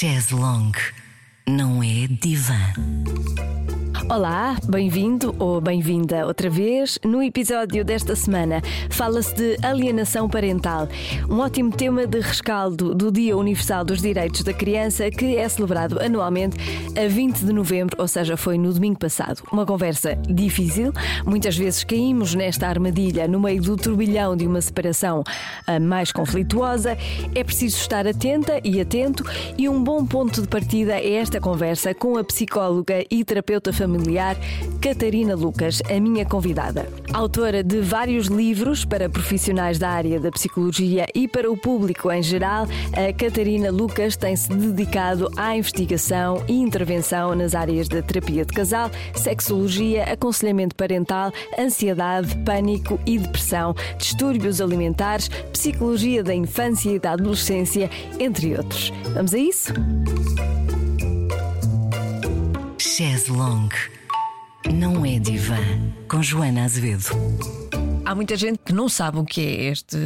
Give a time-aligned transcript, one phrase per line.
[0.00, 0.78] Chaise longue
[1.48, 2.72] não é divã.
[4.10, 6.98] Olá, bem-vindo ou bem-vinda outra vez.
[7.04, 10.88] No episódio desta semana fala-se de alienação parental,
[11.28, 16.00] um ótimo tema de rescaldo do Dia Universal dos Direitos da Criança, que é celebrado
[16.00, 16.56] anualmente
[16.98, 19.42] a 20 de novembro, ou seja, foi no domingo passado.
[19.52, 20.90] Uma conversa difícil,
[21.26, 25.22] muitas vezes caímos nesta armadilha no meio do turbilhão de uma separação
[25.82, 26.96] mais conflituosa.
[27.34, 29.22] É preciso estar atenta e atento,
[29.58, 33.97] e um bom ponto de partida é esta conversa com a psicóloga e terapeuta familiar
[33.98, 34.36] familiar,
[34.80, 36.88] Catarina Lucas, a minha convidada.
[37.12, 42.22] Autora de vários livros para profissionais da área da psicologia e para o público em
[42.22, 48.52] geral, a Catarina Lucas tem-se dedicado à investigação e intervenção nas áreas da terapia de
[48.52, 57.12] casal, sexologia, aconselhamento parental, ansiedade, pânico e depressão, distúrbios alimentares, psicologia da infância e da
[57.12, 58.92] adolescência, entre outros.
[59.14, 59.72] Vamos a isso?
[62.98, 63.76] Chaise longue
[64.74, 65.56] não é divã.
[66.08, 67.67] Com Joana Azevedo.
[68.08, 69.98] Há muita gente que não sabe o que é este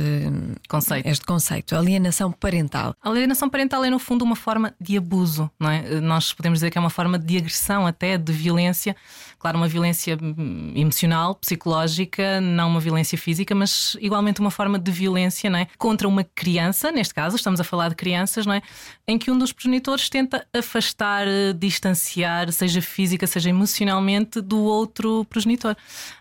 [0.68, 2.96] conceito, este conceito alienação parental.
[3.00, 6.00] A alienação parental é, no fundo, uma forma de abuso, não é?
[6.00, 8.96] Nós podemos dizer que é uma forma de agressão, até de violência
[9.42, 14.92] Claro, uma violência hum, emocional, psicológica, não uma violência física, mas igualmente uma forma de
[14.92, 15.66] violência não é?
[15.76, 18.62] contra uma criança, neste caso, estamos a falar de crianças, não é?
[19.04, 25.24] em que um dos progenitores tenta afastar, eh, distanciar, seja física, seja emocionalmente, do outro
[25.24, 25.74] progenitor,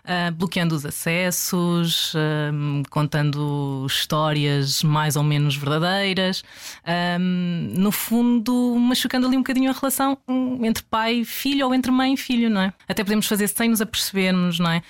[0.04, 6.40] uh, bloqueando os acessos, uh, contando histórias mais ou menos verdadeiras,
[6.84, 11.74] uh, no fundo, machucando ali um bocadinho a relação hum, entre pai e filho ou
[11.74, 12.72] entre mãe e filho, não é?
[12.88, 14.82] Até podemos fazer sem nos apercebermos não é?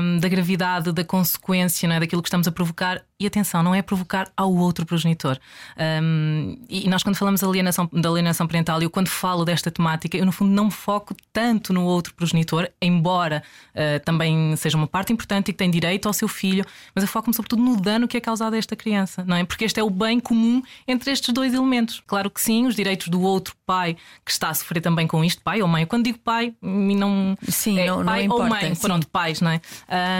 [0.00, 2.00] Um, da gravidade, da consequência, não é?
[2.00, 3.02] daquilo que estamos a provocar.
[3.20, 5.40] E atenção, não é provocar ao outro progenitor.
[5.76, 10.16] Um, e nós, quando falamos da alienação, da alienação parental, eu quando falo desta temática,
[10.16, 13.42] eu no fundo não me foco tanto no outro progenitor, embora
[13.74, 17.08] uh, também seja uma parte importante e que tem direito ao seu filho, mas eu
[17.08, 19.42] foco-me sobretudo no dano que é causado a esta criança, não é?
[19.42, 22.00] Porque este é o bem comum entre estes dois elementos.
[22.06, 25.42] Claro que sim, os direitos do outro pai que está a sofrer também com isto,
[25.42, 25.84] pai ou mãe.
[25.84, 28.80] Quando digo pai, não Sim, é, não, pai não importa, ou mãe, sim.
[28.80, 29.60] pronto, pais, não é?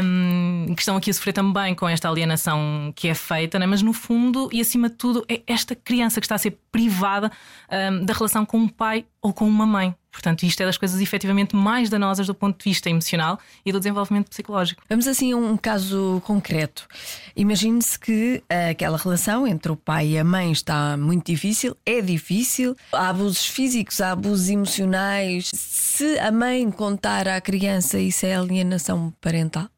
[0.03, 3.67] Um, que estão aqui a sofrer também com esta alienação que é feita, não é?
[3.67, 7.31] mas no fundo e acima de tudo é esta criança que está a ser privada
[7.71, 9.95] um, da relação com um pai ou com uma mãe.
[10.11, 13.79] Portanto, isto é das coisas efetivamente mais danosas do ponto de vista emocional e do
[13.79, 14.83] desenvolvimento psicológico.
[14.89, 16.89] Vamos assim a um caso concreto.
[17.37, 22.75] Imagine-se que aquela relação entre o pai e a mãe está muito difícil, é difícil,
[22.93, 25.51] há abusos físicos, há abusos emocionais.
[25.55, 29.69] Se a mãe contar à criança, isso é alienação parental?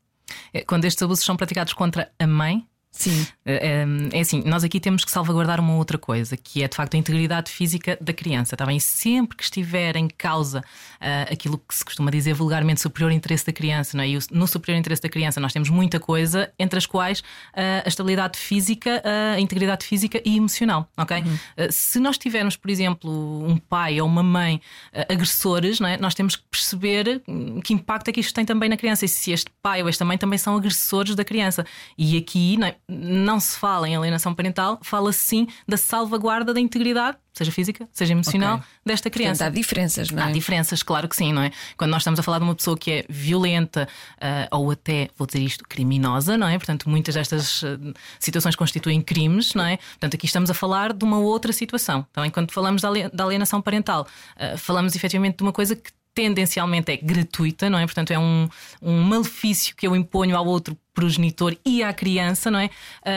[0.52, 3.26] É, quando estes abusos são praticados contra a mãe, Sim.
[3.46, 6.94] É, é, assim, nós aqui temos que salvaguardar uma outra coisa, que é de facto
[6.94, 8.56] a integridade física da criança.
[8.56, 8.80] Tá bem?
[8.80, 13.52] sempre que estiver em causa uh, aquilo que se costuma dizer vulgarmente superior interesse da
[13.52, 14.08] criança, não é?
[14.08, 17.88] e no superior interesse da criança nós temos muita coisa, entre as quais uh, a
[17.88, 20.88] estabilidade física, uh, a integridade física e emocional.
[20.96, 21.18] ok?
[21.20, 21.38] Uhum.
[21.70, 23.10] se nós tivermos, por exemplo,
[23.46, 24.60] um pai ou uma mãe
[25.08, 25.96] agressores, não é?
[25.96, 27.22] nós temos que perceber
[27.62, 30.04] que impacto é que isto tem também na criança e se este pai ou esta
[30.04, 31.64] mãe também são agressores da criança.
[31.96, 32.76] E aqui, não é?
[32.90, 38.12] Não se fala em alienação parental, fala-se sim da salvaguarda da integridade, seja física, seja
[38.12, 38.66] emocional, okay.
[38.84, 39.44] desta criança.
[39.44, 40.26] Portanto, há diferenças, não é?
[40.26, 41.52] Há diferenças, claro que sim, não é?
[41.76, 45.26] Quando nós estamos a falar de uma pessoa que é violenta uh, ou até, vou
[45.26, 46.58] dizer isto, criminosa, não é?
[46.58, 49.76] Portanto, muitas destas uh, situações constituem crimes, não é?
[49.76, 52.04] Portanto, aqui estamos a falar de uma outra situação.
[52.12, 54.06] Também, quando falamos da alienação parental,
[54.36, 57.86] uh, falamos efetivamente de uma coisa que tendencialmente é gratuita, não é?
[57.86, 58.48] Portanto, é um,
[58.82, 62.68] um malefício que eu imponho ao outro progenitor e à criança, não é?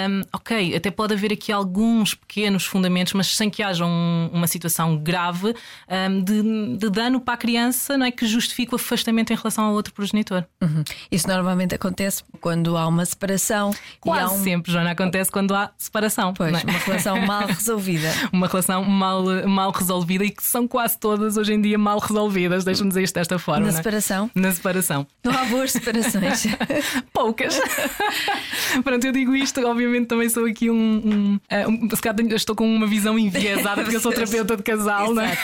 [0.10, 4.48] Um, ok, até pode haver aqui alguns pequenos fundamentos, mas sem que haja um, uma
[4.48, 5.54] situação grave
[5.90, 8.12] um, de, de, dano para a criança, não é?
[8.12, 10.46] Que justifique o afastamento em relação ao outro progenitor.
[10.62, 10.84] Uhum.
[11.12, 13.72] Isso normalmente acontece quando há uma separação.
[14.00, 14.44] Quase um...
[14.44, 16.34] sempre, Joana, acontece quando há separação.
[16.34, 16.64] Pois, é?
[16.64, 18.10] uma relação mal resolvida.
[18.32, 22.64] uma relação mal, mal resolvida e que são quase todas hoje em dia mal resolvidas,
[22.64, 23.66] deixa-me dizer isto desta forma.
[23.66, 23.72] Na é?
[23.74, 24.32] separação?
[24.34, 25.06] Na separação.
[25.22, 26.46] Não há boas separações.
[27.12, 27.60] Poucas.
[28.84, 30.76] Pronto, eu digo isto, obviamente também sou aqui um.
[30.76, 34.64] um, eh, um se calhar estou com uma visão enviesada porque eu sou terapeuta de
[34.64, 35.38] casal, não é?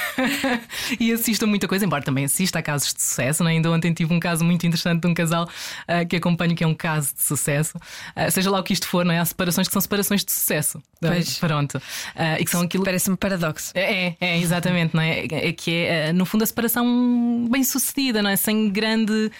[0.99, 3.53] e assisto a muita coisa, embora também assista a casos de sucesso, não é?
[3.53, 6.67] Ainda ontem tive um caso muito interessante de um casal uh, que acompanho que é
[6.67, 9.19] um caso de sucesso, uh, seja lá o que isto for, não é?
[9.19, 10.81] Há separações que são separações de sucesso.
[10.99, 11.37] Pois.
[11.39, 11.77] Pronto.
[11.77, 12.83] Uh, e que são aquilo.
[12.83, 13.71] Parece-me paradoxo.
[13.73, 15.25] É, é, é, exatamente, não é?
[15.31, 18.35] É que é, no fundo, a separação bem sucedida, não é?
[18.35, 19.31] Sem grande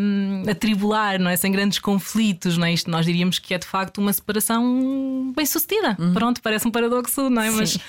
[0.00, 1.36] um, atribular, não é?
[1.36, 2.72] Sem grandes conflitos conflitos, não é?
[2.72, 5.96] Isto nós diríamos que é de facto uma separação bem sucedida.
[5.98, 6.12] Uhum.
[6.12, 7.50] Pronto, parece um paradoxo, não é?
[7.50, 7.80] Mas, uh,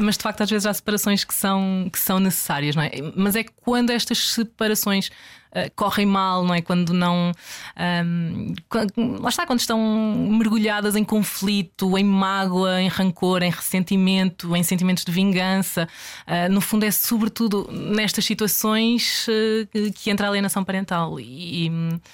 [0.00, 2.90] mas de facto às vezes há separações que são, que são necessárias, não é?
[3.14, 5.10] Mas é quando estas separações
[5.54, 6.60] uh, correm mal, não é?
[6.60, 7.32] Quando não.
[8.04, 9.78] Um, quando, lá está, quando estão
[10.30, 15.88] mergulhadas em conflito, em mágoa, em rancor, em ressentimento, em sentimentos de vingança.
[16.26, 21.20] Uh, no fundo, é sobretudo nestas situações uh, que entra a alienação parental.
[21.20, 21.70] E,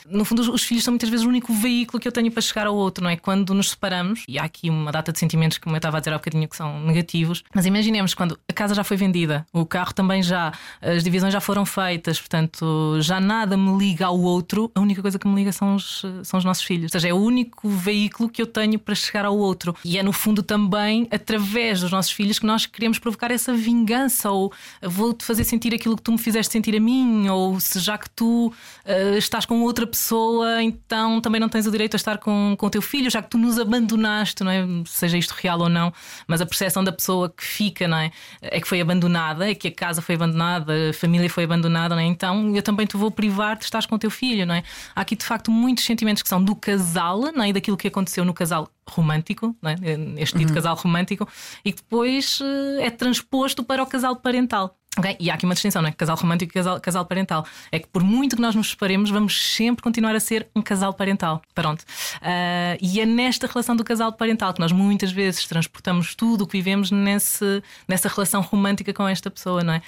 [0.07, 2.43] no fundo, os, os, filhos são muitas vezes o único veículo que eu tenho para
[2.43, 3.17] chegar ao outro, não é?
[3.17, 6.13] Quando nos separamos, e há aqui uma data de sentimentos, como eu estava a dizer
[6.13, 9.93] há bocadinho, que são negativos, mas imaginemos quando a casa já foi vendida, o carro
[9.93, 14.81] também já, as divisões já foram feitas, portanto, já nada me liga ao outro, a
[14.81, 16.85] única coisa que me liga são os, são os nossos filhos.
[16.85, 19.77] Ou seja, é o único veículo que eu tenho para chegar ao outro.
[19.85, 24.31] E é no fundo também através dos nossos filhos que nós queremos provocar essa vingança
[24.31, 24.51] ou
[24.83, 28.09] vou-te fazer sentir aquilo que tu me fizeste sentir a mim, ou se já que
[28.11, 32.57] tu uh, estás com outra pessoa, então também não tens o direito a estar com,
[32.59, 34.65] com o teu filho, já que tu nos abandonaste, não é?
[34.87, 35.93] Seja isto real ou não,
[36.27, 38.11] mas a percepção da pessoa que fica, não é?
[38.41, 42.03] É que foi abandonada, é que a casa foi abandonada, a família foi abandonada, não
[42.03, 42.07] é?
[42.07, 44.63] Então eu também te vou privar de estar com o teu filho, não é?
[44.95, 47.49] Há aqui de facto muitos sentimentos que são do casal, não é?
[47.49, 49.75] E daquilo que aconteceu no casal romântico, é?
[50.23, 50.47] este tipo uhum.
[50.47, 51.29] de casal romântico,
[51.65, 54.78] e que depois uh, é transposto para o casal parental.
[54.99, 55.17] Okay?
[55.21, 55.93] E há aqui uma distinção, não é?
[55.93, 57.47] Casal romântico e casal, casal parental.
[57.71, 60.93] É que por muito que nós nos separemos, vamos sempre continuar a ser um casal
[60.93, 61.41] parental.
[61.55, 61.83] Pronto.
[61.83, 66.47] Uh, e é nesta relação do casal parental que nós muitas vezes transportamos tudo o
[66.47, 69.83] que vivemos nesse, nessa relação romântica com esta pessoa, não é?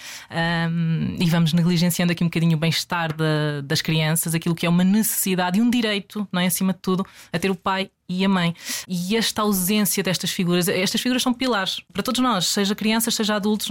[1.19, 3.15] E vamos negligenciando aqui um bocadinho o bem-estar
[3.65, 6.47] das crianças, aquilo que é uma necessidade e um direito, não é?
[6.47, 8.55] Acima de tudo, a ter o pai e a mãe.
[8.89, 13.37] E esta ausência destas figuras, estas figuras são pilares para todos nós, seja crianças, seja
[13.37, 13.69] adultos,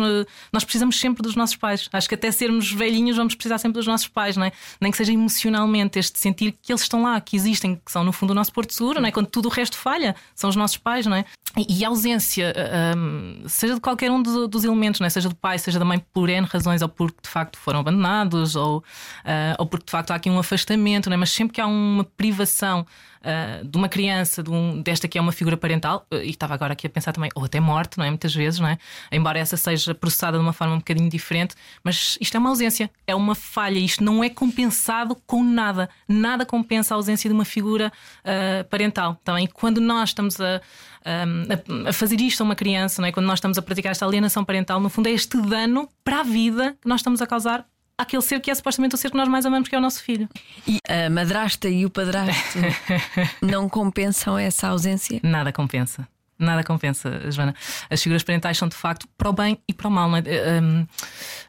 [0.51, 1.89] nós precisamos sempre dos nossos pais.
[1.91, 4.51] Acho que até sermos velhinhos vamos precisar sempre dos nossos pais, não é?
[4.79, 8.13] Nem que seja emocionalmente, este sentir que eles estão lá, que existem, que são no
[8.13, 9.11] fundo o nosso porto seguro, não é?
[9.11, 11.25] Quando tudo o resto falha, são os nossos pais, não é?
[11.67, 12.53] E a ausência,
[12.95, 15.09] um, seja de qualquer um dos elementos, não é?
[15.09, 18.55] seja do pai, seja da mãe, por N razões, ou porque de facto foram abandonados,
[18.55, 21.17] ou, uh, ou porque de facto há aqui um afastamento, não é?
[21.17, 22.85] mas sempre que há uma privação
[23.19, 26.53] uh, de uma criança, de um, desta que é uma figura parental, uh, e estava
[26.53, 28.09] agora aqui a pensar também, ou até morte, não é?
[28.09, 28.77] Muitas vezes, não é?
[29.11, 32.89] Embora essa seja processada de uma forma um bocadinho diferente, mas isto é uma ausência,
[33.05, 35.89] é uma falha, isto não é compensado com nada.
[36.07, 37.91] Nada compensa a ausência de uma figura
[38.23, 39.19] uh, parental.
[39.23, 40.61] Também quando nós estamos a,
[41.05, 43.11] a, a, fazer isto a uma criança, não é?
[43.11, 46.23] quando nós estamos a praticar esta alienação parental, no fundo é este dano para a
[46.23, 47.65] vida que nós estamos a causar
[47.99, 50.01] aquele ser que é supostamente o ser que nós mais amamos, que é o nosso
[50.01, 50.27] filho.
[50.65, 52.59] E a madrasta e o padrasto
[53.41, 55.19] não compensam essa ausência?
[55.21, 56.07] Nada compensa.
[56.39, 57.53] Nada compensa, Joana.
[57.89, 60.09] As figuras parentais são de facto para o bem e para o mal.
[60.15, 60.23] É?
[60.25, 60.87] Eh, um,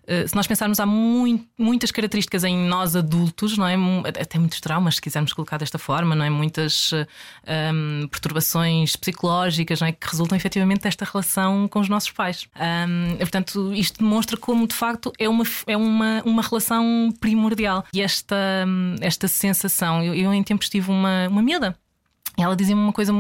[0.05, 3.77] eh, se nós pensarmos, há muito, muitas características em nós adultos, não é?
[4.21, 6.31] Até muitos traumas, se quisermos colocar desta forma, não é?
[6.31, 9.93] Muitas um, perturbações psicológicas, não é?
[9.93, 12.49] Que resultam efetivamente desta relação com os nossos pais.
[12.57, 17.85] Um, portanto, isto demonstra como de facto é uma, é uma, uma relação primordial.
[17.95, 18.67] E esta,
[19.01, 21.77] esta sensação, eu, eu em tempos tive uma, uma miúda
[22.37, 23.13] ela dizia-me uma coisa,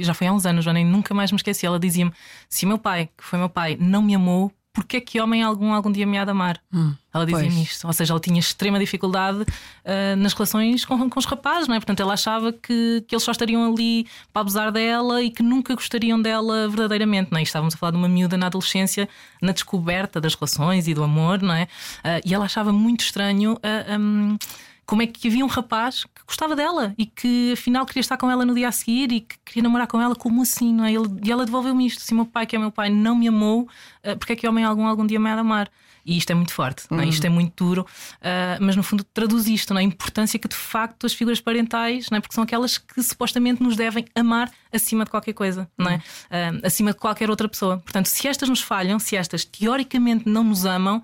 [0.00, 1.66] já foi há uns anos, já nem nunca mais me esqueci.
[1.66, 2.12] Ela dizia-me:
[2.48, 5.42] se o meu pai, que foi meu pai, não me amou, porque é que homem
[5.42, 6.60] algum algum dia me há de amar?
[6.72, 7.86] Hum, ela dizia-me isto.
[7.86, 11.80] Ou seja, ela tinha extrema dificuldade uh, nas relações com, com os rapazes, não é?
[11.80, 15.74] Portanto, ela achava que, que eles só estariam ali para abusar dela e que nunca
[15.74, 17.42] gostariam dela verdadeiramente, não é?
[17.42, 19.08] E estávamos a falar de uma miúda na adolescência,
[19.42, 21.64] na descoberta das relações e do amor, não é?
[21.64, 23.54] Uh, e ela achava muito estranho.
[23.54, 24.38] Uh, ah, um,
[24.88, 28.30] como é que havia um rapaz que gostava dela e que afinal queria estar com
[28.30, 30.90] ela no dia a seguir e que queria namorar com ela, como assim, não é?
[30.90, 33.68] Ele, e ela devolveu-me isto: se meu pai, que é meu pai, não me amou,
[34.02, 35.70] uh, porque é que homem algum algum dia me há de amar?
[36.06, 36.96] E isto é muito forte, uhum.
[36.96, 37.06] não é?
[37.06, 39.84] isto é muito duro, uh, mas no fundo traduz isto, não é?
[39.84, 42.20] a importância que de facto as figuras parentais, não é?
[42.22, 45.96] porque são aquelas que supostamente nos devem amar acima de qualquer coisa, não é?
[45.96, 47.76] Uh, acima de qualquer outra pessoa.
[47.76, 51.02] Portanto, se estas nos falham, se estas teoricamente não nos amam,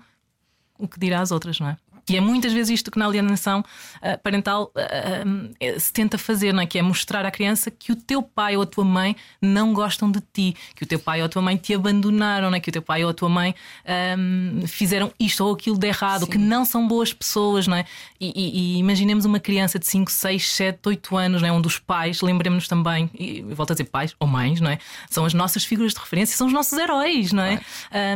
[0.77, 1.77] o que dirá às outras, não é?
[2.09, 6.53] E é muitas vezes isto que na alienação uh, parental uh, uh, se tenta fazer,
[6.53, 6.65] não é?
[6.67, 10.11] que é mostrar à criança que o teu pai ou a tua mãe não gostam
[10.11, 12.59] de ti, que o teu pai ou a tua mãe te abandonaram, não é?
[12.59, 13.55] que o teu pai ou a tua mãe
[14.67, 16.31] fizeram isto ou aquilo de errado, Sim.
[16.31, 17.67] que não são boas pessoas.
[17.67, 17.85] Não é?
[18.19, 21.51] E, e, e, imaginemos uma criança de 5, 6, 7, 8 anos, não é?
[21.51, 24.77] onde os pais, lembremos-nos também, e volto a dizer pais ou mães, não é?
[25.09, 27.31] são as nossas figuras de referência, são os nossos heróis.
[27.31, 27.59] Não é?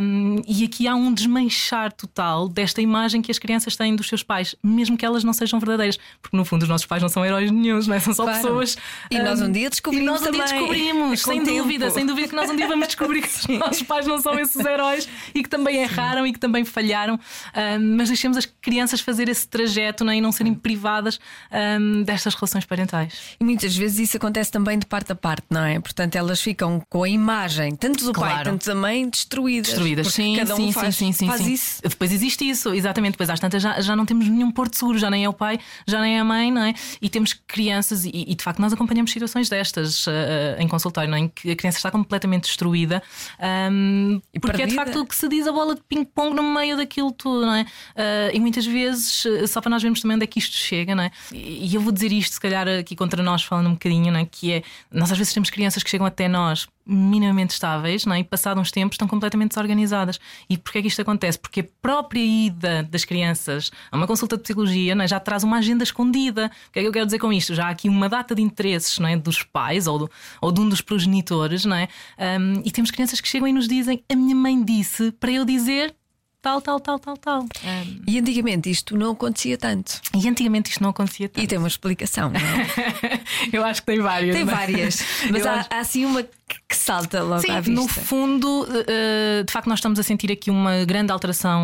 [0.01, 4.21] Um, e aqui há um desmanchar total desta imagem que as crianças têm dos seus
[4.21, 7.25] pais, mesmo que elas não sejam verdadeiras, porque no fundo os nossos pais não são
[7.25, 7.99] heróis nenhums, não é?
[7.99, 8.41] são só Claro.
[8.41, 8.77] pessoas.
[9.09, 11.57] E nós um dia e descobrimos nós um dia descobrimos, É sem tempo.
[11.63, 14.37] dúvida, sem dúvida que nós um dia vamos descobrir que os nossos pais não são
[14.37, 17.17] esses heróis e que também erraram e que também falharam.
[17.55, 20.17] Ahm, mas deixemos as crianças fazer esse trajeto não é?
[20.17, 21.19] e não serem privadas
[21.51, 23.35] ahm, destas relações parentais.
[23.39, 25.79] E muitas vezes isso acontece também de parte a parte, não é?
[25.79, 28.51] Portanto, elas ficam com a imagem, tanto do pai, Claro.
[28.51, 29.69] tanto da mãe, destruídas.
[29.69, 31.53] Destruídas, sim, cada um sim, faz, sim, sim, sim, faz sim.
[31.53, 31.81] isso.
[31.81, 33.13] Depois existe isso, exatamente.
[33.13, 35.59] Depois às tantas já, já não temos nenhum porto seguro, já nem é o pai,
[35.87, 36.73] já nem é a mãe, não é?
[37.01, 41.17] E temos crianças, e, e, de facto nós acompanhamos situações destas eh, em consultório, não
[41.17, 41.21] é?
[41.21, 43.01] Em que a criança está completamente destruída,
[44.33, 44.85] E porque é de perdida.
[44.93, 47.65] facto o que se diz a bola de ping-pong no meio daquilo tudo, não é?
[47.95, 50.93] Ah, e muitas vezes, eh, só para nós vermos também onde é que isto chega,
[50.95, 51.11] não é?
[51.33, 54.25] E eu vou dizer isto, se calhar, aqui contra nós, falando um bocadinho, não é?
[54.25, 58.19] Que é, nós às vezes temos crianças que chegam até nós minimamente estáveis, não é?
[58.19, 60.19] E passados uns tempos estão completamente desorganizadas.
[60.49, 61.37] E porquê é que isto acontece?
[61.37, 65.07] Porque a própria ida das crianças a uma consulta de psicologia não é?
[65.07, 66.49] já traz uma agenda escondida.
[66.69, 67.53] O que é que eu quero dizer com isto?
[67.53, 69.15] Já há aqui uma data de interesses não é?
[69.15, 70.11] dos pais ou, do-
[70.41, 71.87] ou de um dos progenitores, não é?
[72.17, 75.45] Ahm, e temos crianças que chegam e nos dizem: A minha mãe disse para eu
[75.45, 75.93] dizer
[76.41, 77.41] tal, tal, tal, tal, tal.
[77.63, 79.99] Ahm, E antigamente isto não acontecia tanto.
[80.15, 81.43] e antigamente isto não acontecia tanto.
[81.43, 83.18] E tem uma explicação, não é?
[83.53, 84.33] eu acho que tem várias.
[84.35, 84.45] Tem é?
[84.45, 85.03] várias.
[85.31, 86.23] Mas Eu há, acho- há assim uma
[86.67, 87.79] que salta logo Sim, à vista.
[87.79, 91.61] no fundo, eh, de facto, nós estamos a sentir aqui uma grande alteração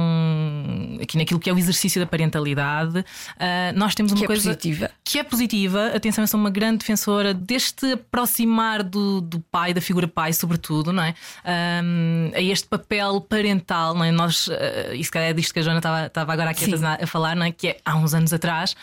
[1.02, 3.04] aqui naquilo que é o exercício da parentalidade.
[3.40, 4.92] Eh, nós temos uma Que é coisa positiva.
[5.04, 5.88] que é positiva.
[5.96, 10.92] Atenção, eu sou uma grande defensora deste aproximar do, do pai, da figura pai, sobretudo,
[10.94, 11.16] não é?
[11.44, 14.12] Ahm, a este papel parental, não é?
[14.12, 17.04] Nós, eh, e se calhar é disto que a Joana estava, estava agora aqui a,
[17.04, 17.52] a falar, não é?
[17.52, 18.76] Que é há uns anos atrás,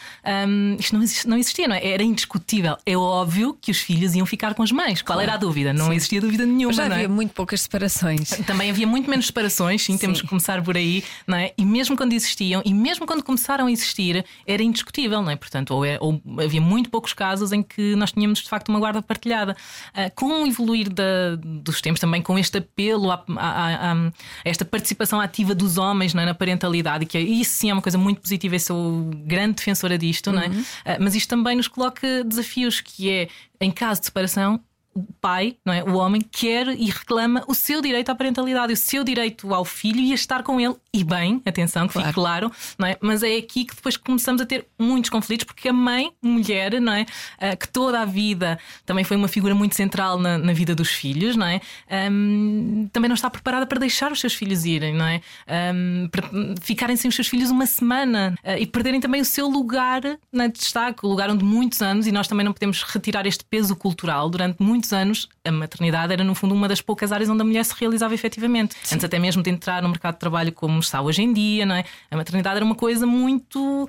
[0.79, 1.87] isto não, existe- não existia, não é?
[1.87, 2.72] Era indiscutível.
[2.85, 5.02] É óbvio que os filhos iam ficar com as mães.
[5.02, 5.73] Qual era a dúvida?
[5.73, 6.93] Não existia dúvida nenhuma, Mas já é?
[6.95, 8.31] havia muito poucas separações.
[8.47, 10.25] Também havia muito menos separações, sim, temos Sim.
[10.25, 11.52] que começar por aí, não é?
[11.57, 15.37] E mesmo quando existiam, e mesmo quando começaram a existir, era indiscutível, não é?
[15.37, 18.79] Portanto, ou, é- ou havia muito poucos casos em que nós tínhamos de facto uma
[18.79, 19.57] guarda partilhada.
[19.95, 24.12] Ah, com o evoluir da- dos tempos, também com este apelo à- à- à- a
[24.45, 26.26] esta participação ativa dos homens não é?
[26.26, 29.97] na parentalidade, que é- isso sim é uma coisa muito positiva, eu sou grande defensora
[29.99, 30.50] disto, não é?
[30.85, 33.28] Ah, mas isto também nos coloca desafios, que é,
[33.61, 34.62] em caso de separação,
[34.94, 35.82] o pai, não é?
[35.82, 40.00] o homem, quer e reclama o seu direito à parentalidade, o seu direito ao filho
[40.00, 40.75] e a estar com ele.
[40.92, 42.96] E bem, atenção, que fique claro, não é?
[43.00, 46.92] mas é aqui que depois começamos a ter muitos conflitos, porque a mãe, mulher, não
[46.92, 47.06] é?
[47.38, 50.90] Ah, que toda a vida também foi uma figura muito central na, na vida dos
[50.90, 51.61] filhos, não é?
[51.90, 55.20] Ahm, também não está preparada para deixar os seus filhos irem, não é?
[55.46, 56.28] Ahm, para
[56.61, 60.46] ficarem sem os seus filhos uma semana ah, e perderem também o seu lugar na
[60.49, 64.28] destaque, o lugar onde muitos anos, e nós também não podemos retirar este peso cultural,
[64.28, 67.65] durante muitos anos a maternidade era no fundo uma das poucas áreas onde a mulher
[67.65, 68.77] se realizava efetivamente.
[68.93, 71.75] Antes até mesmo de entrar no mercado de trabalho como está hoje em dia, não
[71.75, 71.85] é?
[72.11, 73.89] A maternidade era uma coisa muito,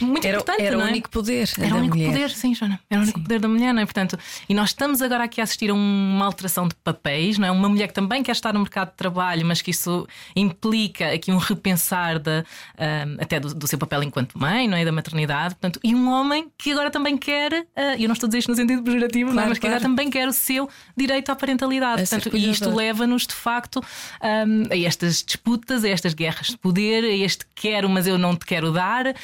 [0.00, 0.90] muito Era, importante, era não o é?
[0.90, 1.50] único poder.
[1.58, 2.12] Era o único mulher.
[2.12, 2.80] poder, sim, Joana.
[2.88, 3.84] Era o único poder da mulher, não é?
[3.84, 4.18] Portanto,
[4.48, 7.50] e nós estamos agora aqui a assistir a uma alteração de papéis, não é?
[7.50, 10.06] Uma mulher que também quer estar no mercado de trabalho, mas que isso
[10.36, 12.44] implica aqui um repensar da,
[12.78, 14.84] ah, até do, do seu papel enquanto mãe, não é?
[14.84, 17.52] Da maternidade, portanto, e um homem que agora também quer,
[17.98, 19.34] e eu não estou a dizer isto no sentido pejorativo, não é?
[19.34, 19.96] Claro, mas que agora claro.
[19.96, 22.02] também quer o seu direito à parentalidade.
[22.02, 23.80] A Portanto, e isto leva-nos de facto
[24.22, 28.34] hum, a estas disputas, a estas guerras de poder, a este quero, mas eu não
[28.34, 29.14] te quero dar.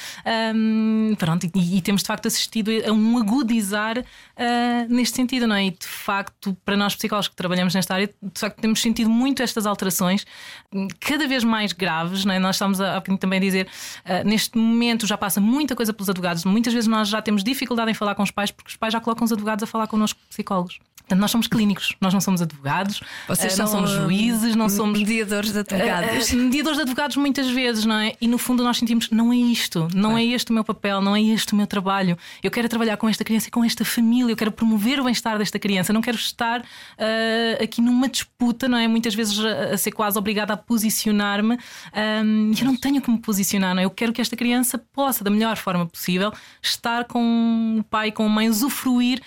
[0.54, 4.04] Hum, pronto, e, e temos de facto assistido a um agudizar
[4.36, 5.66] ah, neste sentido, não é?
[5.66, 9.42] E de facto, para nós psicólogos que trabalhamos nesta área, de facto temos sentido muito
[9.42, 10.26] estas alterações,
[10.72, 12.38] hum, cada vez mais graves, não é?
[12.38, 13.68] Nós estamos a, bocadinho também a dizer,
[14.04, 17.90] ah, neste momento já passa muita coisa pelos advogados, muitas vezes nós já temos dificuldade
[17.90, 20.20] em falar com os pais porque os pais já colocam os advogados a falar connosco,
[20.28, 20.78] psicólogos.
[21.08, 24.68] Portanto, nós somos clínicos, nós não somos advogados, Vocês ah, não são, somos juízes, não
[24.68, 26.30] somos mediadores de advogados.
[26.30, 28.12] Uh, uh, mediadores de advogados muitas vezes, não é?
[28.20, 31.16] E no fundo nós sentimos não é isto, não é este o meu papel, não
[31.16, 32.18] é este o meu trabalho.
[32.42, 35.38] Eu quero trabalhar com esta criança e com esta família, eu quero promover o bem-estar
[35.38, 38.86] desta criança, não quero estar uh, aqui numa disputa, não é?
[38.86, 43.10] Muitas vezes a, a ser quase obrigada a posicionar-me um, e eu não tenho que
[43.10, 43.86] me posicionar, não é?
[43.86, 46.30] Eu quero que esta criança possa, da melhor forma possível,
[46.62, 49.22] estar com o pai, com a mãe, usufruir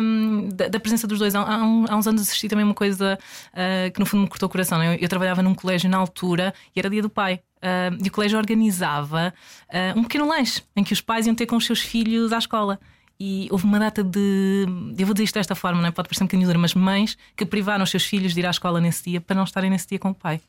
[0.00, 1.34] um, da, da presença dos dois.
[1.34, 3.18] Há, há há uns anos assisti também uma coisa
[3.52, 4.82] uh, que no fundo me cortou o coração.
[4.82, 7.40] Eu, eu trabalhava num colégio na altura e era dia do pai.
[7.56, 9.32] Uh, e o colégio organizava
[9.68, 12.38] uh, um pequeno lanche em que os pais iam ter com os seus filhos à
[12.38, 12.78] escola.
[13.18, 14.66] E houve uma data de.
[14.98, 15.90] Eu vou dizer isto desta forma, não é?
[15.90, 18.50] pode parecer um bocadinho dura, mas mães que privaram os seus filhos de ir à
[18.50, 20.40] escola nesse dia para não estarem nesse dia com o pai.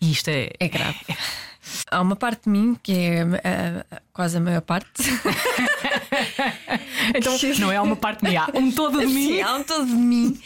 [0.00, 0.50] E isto é.
[0.58, 0.98] É grave.
[1.90, 4.90] Há uma parte de mim que é ah, quase a maior parte.
[7.14, 9.28] Então, não é uma parte minha, há um todo de mim.
[9.28, 10.38] Sim, há um todo de mim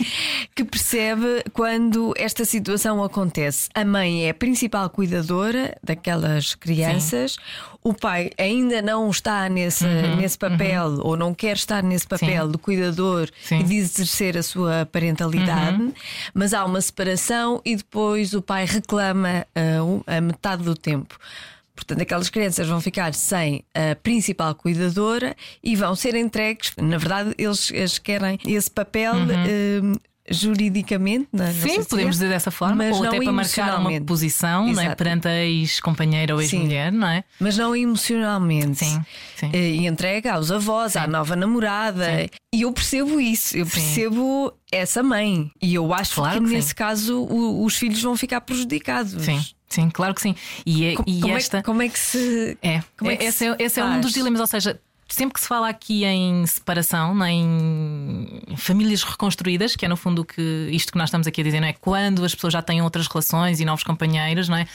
[0.55, 3.69] que percebe quando esta situação acontece.
[3.75, 7.39] A mãe é a principal cuidadora daquelas crianças, Sim.
[7.83, 11.01] o pai ainda não está nesse, uhum, nesse papel uhum.
[11.03, 12.53] ou não quer estar nesse papel Sim.
[12.53, 13.61] de cuidador Sim.
[13.61, 15.93] e de exercer a sua parentalidade, uhum.
[16.33, 21.19] mas há uma separação e depois o pai reclama uh, a metade do tempo.
[21.75, 26.73] Portanto, aquelas crianças vão ficar sem a principal cuidadora e vão ser entregues.
[26.77, 29.15] Na verdade, eles, eles querem esse papel.
[29.15, 29.93] Uhum.
[29.95, 30.01] Uh,
[30.31, 31.53] juridicamente, não é?
[31.53, 34.95] Sim, podemos dizer dessa forma, ou até para marcar uma posição não é?
[34.95, 37.25] perante a ex-companheira ou ex-mulher, não é?
[37.41, 38.79] Mas não emocionalmente.
[38.79, 39.05] Sim.
[39.37, 39.51] sim.
[39.53, 40.99] Eh, e entrega aos avós, sim.
[41.01, 42.07] à nova namorada.
[42.07, 42.29] Sim.
[42.55, 45.51] E eu percebo isso, eu percebo essa mãe.
[45.61, 49.25] E eu acho claro que, que nesse caso o, os filhos vão ficar prejudicados.
[49.25, 49.43] Sim.
[49.73, 50.35] Sim, claro que sim.
[50.67, 51.59] E, é, como, e como esta.
[51.59, 52.59] É, como é que se.
[52.63, 54.79] É, como é, é esse, é, esse é um dos dilemas, ou seja,
[55.13, 60.25] sempre que se fala aqui em separação, né, em famílias reconstruídas, que é no fundo
[60.25, 61.75] que isto que nós estamos aqui a dizer, não é?
[61.75, 64.67] Quando as pessoas já têm outras relações e novos companheiros, não é?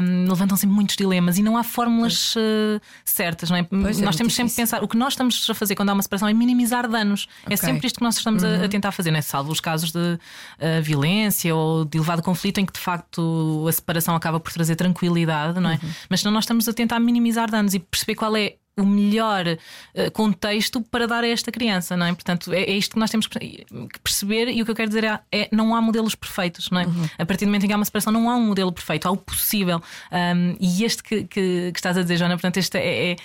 [0.00, 3.64] Um, levantam sempre muitos dilemas e não há fórmulas uh, certas, não é?
[3.64, 5.88] Pois é nós é temos sempre que pensar, o que nós estamos a fazer quando
[5.88, 7.26] há uma separação é minimizar danos.
[7.42, 7.54] É okay.
[7.54, 8.62] É sempre isto que nós estamos uhum.
[8.62, 9.22] a, a, tentar fazer, não é?
[9.22, 13.72] Salvo os casos de uh, violência ou de elevado conflito em que de facto a
[13.72, 15.74] separação acaba por trazer tranquilidade, não é?
[15.82, 15.90] Uhum.
[16.08, 20.10] Mas senão nós estamos a tentar minimizar danos e perceber qual é o melhor uh,
[20.12, 22.12] contexto para dar a esta criança, não é?
[22.14, 23.66] Portanto, é, é, isto que nós temos que
[24.02, 26.86] perceber e o que eu quero dizer é, é não há modelos perfeitos, não é?
[26.86, 27.04] Uhum.
[27.18, 29.10] A partir do momento em que há uma separação, não há um modelo perfeito, há
[29.10, 29.82] o possível.
[30.10, 33.16] Um, e este que, que, que, estás a dizer, Joana, portanto, este é, é,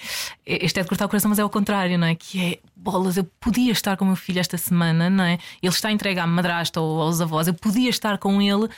[0.46, 2.16] este é de cortar o coração, mas é o contrário, não é?
[2.16, 5.40] Que é bolas, eu podia estar com o meu filho esta semana, não é?
[5.62, 8.70] Ele está entregue à madrasta ou aos avós, eu podia estar com ele, uh,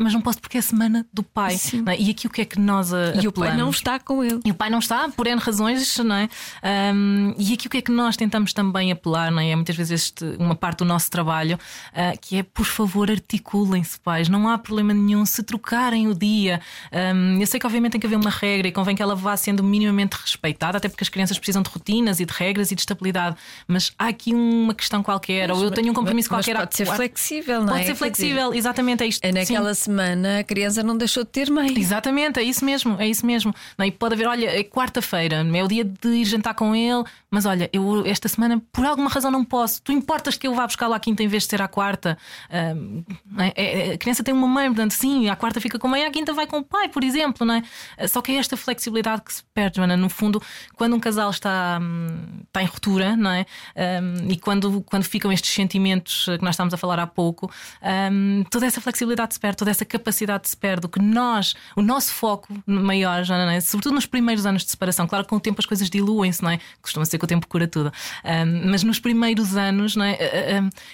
[0.00, 1.56] mas não posso porque é a semana do pai.
[1.86, 2.00] É?
[2.00, 4.40] E aqui o que é que nós uh, E o pai não está com ele.
[4.44, 6.17] E o pai não está, por N razões, não é?
[6.24, 9.50] Um, e aqui o que é que nós tentamos também apelar, não é?
[9.50, 14.00] é muitas vezes este, uma parte do nosso trabalho, uh, que é por favor articulem-se,
[14.00, 16.60] pais, não há problema nenhum se trocarem o dia.
[16.92, 19.36] Um, eu sei que obviamente tem que haver uma regra e convém que ela vá
[19.36, 22.80] sendo minimamente respeitada, até porque as crianças precisam de rotinas e de regras e de
[22.80, 26.58] estabilidade mas há aqui uma questão qualquer, mas, ou eu tenho um compromisso mas, qualquer.
[26.58, 27.84] Mas pode ser flexível, não pode é?
[27.84, 29.24] Pode ser flexível, dizer, exatamente, é isto.
[29.24, 29.84] É naquela Sim.
[29.84, 31.78] semana a criança não deixou de ter mãe.
[31.78, 33.54] Exatamente, é isso mesmo, é isso mesmo.
[33.76, 37.04] Não, e pode haver, olha, é quarta-feira, é o dia de ir jantar com ele,
[37.30, 39.82] mas olha, eu esta semana por alguma razão não posso.
[39.82, 42.18] Tu importas que eu vá buscar lá à quinta em vez de ser à quarta?
[42.50, 43.04] Um,
[43.38, 46.04] é, é, a criança tem uma mãe, portanto, sim, à quarta fica com a mãe,
[46.04, 48.08] à quinta vai com o pai, por exemplo, não é?
[48.08, 49.96] Só que é esta flexibilidade que se perde, Joana.
[49.96, 50.42] No fundo,
[50.76, 53.46] quando um casal está, hum, está em ruptura, não é?
[54.02, 57.50] Um, e quando, quando ficam estes sentimentos que nós estávamos a falar há pouco,
[58.12, 60.86] um, toda essa flexibilidade se perde, toda essa capacidade se perde.
[60.86, 63.60] O que nós, o nosso foco maior, não é?
[63.60, 66.50] sobretudo nos primeiros anos de separação, claro que com o tempo as coisas diluem-se, não
[66.50, 66.60] é?
[66.80, 67.92] Costuma ser que o tempo cura tudo.
[68.24, 70.18] Um, mas nos primeiros anos, não é?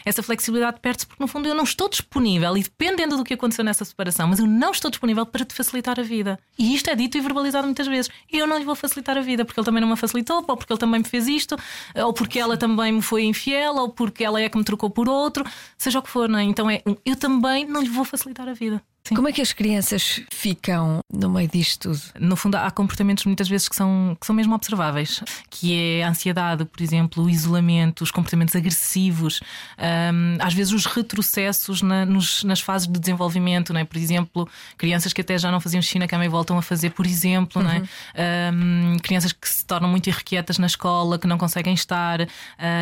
[0.05, 3.64] essa flexibilidade perde-se porque, no fundo, eu não estou disponível e dependendo do que aconteceu
[3.64, 6.38] nessa separação, mas eu não estou disponível para te facilitar a vida.
[6.59, 8.11] E isto é dito e verbalizado muitas vezes.
[8.31, 10.73] Eu não lhe vou facilitar a vida porque ele também não me facilitou, ou porque
[10.73, 11.57] ele também me fez isto,
[11.95, 15.09] ou porque ela também me foi infiel ou porque ela é que me trocou por
[15.09, 15.45] outro,
[15.77, 16.45] seja o que for, não é?
[16.45, 18.83] Então é, eu também não lhe vou facilitar a vida.
[19.07, 19.17] Sim.
[19.17, 22.01] Como é que as crianças ficam no meio disto tudo?
[22.19, 26.09] No fundo, há comportamentos muitas vezes que são, que são mesmo observáveis, que é a
[26.09, 29.40] ansiedade, por exemplo, o isolamento, os comportamentos agressivos,
[29.79, 33.85] um, às vezes os retrocessos na, nos, nas fases de desenvolvimento, não é?
[33.85, 36.88] por exemplo, crianças que até já não faziam xixi na cama e voltam a fazer,
[36.88, 37.69] por exemplo, uhum.
[37.69, 38.53] não é?
[38.55, 42.27] Um, crianças que se tornam muito irrequietas na escola, que não conseguem estar, uh,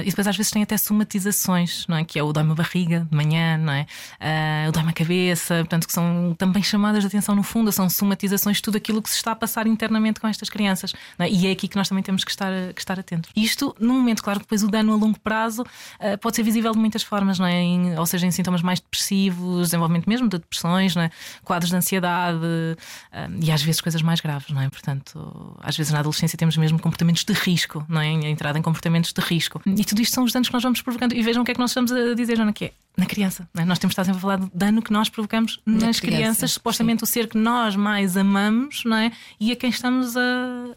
[0.05, 2.05] e depois às vezes têm até somatizações, não é?
[2.05, 3.87] que é o dói-me a barriga de manhã, não é?
[4.21, 7.89] Uh, o dói-me a cabeça, portanto, que são também chamadas de atenção no fundo, são
[7.89, 10.95] somatizações de tudo aquilo que se está a passar internamente com estas crianças.
[11.19, 11.29] É?
[11.29, 13.31] E é aqui que nós também temos que estar, que estar atentos.
[13.35, 16.79] Isto, num momento, claro depois o dano a longo prazo uh, pode ser visível de
[16.79, 17.61] muitas formas, não é?
[17.61, 21.11] Em, ou seja, em sintomas mais depressivos, desenvolvimento mesmo de depressões, não é?
[21.45, 24.69] quadros de ansiedade uh, e às vezes coisas mais graves, não é?
[24.69, 28.09] Portanto, às vezes na adolescência temos mesmo comportamentos de risco, não é?
[28.09, 29.61] A entrada em comportamentos de risco.
[29.67, 31.15] E tudo isto são os danos que nós vamos provocando.
[31.15, 33.49] E vejam o que é que nós estamos a dizer, Joana, que é na criança.
[33.55, 33.65] É?
[33.65, 36.53] Nós temos estado sempre a falar do dano que nós provocamos na nas criança, crianças,
[36.53, 37.05] supostamente sim.
[37.05, 39.13] o ser que nós mais amamos, não é?
[39.41, 40.21] E a quem estamos a,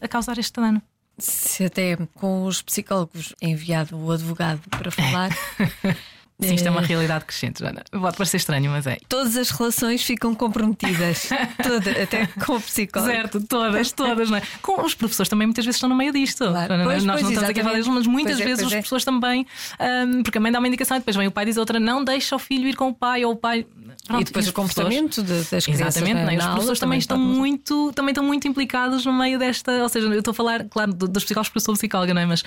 [0.00, 0.80] a causar este dano.
[1.18, 5.30] Se até com os psicólogos enviado o advogado para falar.
[6.38, 7.82] Sim, isto é uma realidade crescente, Joana.
[7.90, 8.98] Pode parecer estranho, mas é.
[9.08, 11.30] Todas as relações ficam comprometidas.
[11.62, 13.10] Toda, até com o psicólogo.
[13.10, 14.42] Certo, todas, todas, não é?
[14.60, 16.44] Com os professores também muitas vezes estão no meio disto.
[16.44, 16.74] Claro.
[16.84, 18.72] Pois, Nós pois, não estamos aqui a falar mas muitas pois é, vezes é, os
[18.72, 19.46] professores também,
[19.80, 22.04] um, porque a mãe dá uma indicação e depois vem o pai diz outra, não
[22.04, 23.66] deixa o filho ir com o pai ou o pai.
[24.06, 25.96] Pronto, e depois e o comportamento das crianças.
[25.96, 26.38] Exatamente, é?
[26.38, 29.72] os professores também, estão muito, também estão muito implicados no meio desta.
[29.82, 32.26] Ou seja, eu estou a falar, claro, dos psicólogos porque eu sou psicóloga, não é?
[32.26, 32.44] Mas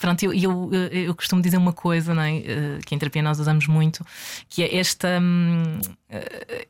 [0.00, 2.40] pronto, eu, eu, eu, costumo dizer uma coisa não é?
[2.84, 4.04] que em terapia nós usamos muito,
[4.48, 5.80] que é esta, hum,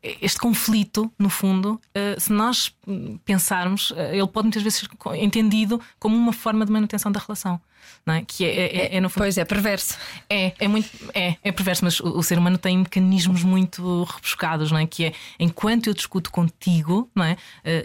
[0.03, 1.81] este conflito, no fundo,
[2.19, 2.75] se nós
[3.25, 7.61] pensarmos, ele pode muitas vezes ser entendido como uma forma de manutenção da relação.
[8.05, 8.25] Não é?
[8.27, 9.97] Que é, é, é, é Pois é, perverso.
[10.29, 14.71] É, é muito é, é perverso, mas o, o, ser humano tem mecanismos muito rebuscados,
[14.71, 14.87] não é?
[14.87, 17.37] Que é enquanto eu discuto contigo, não é?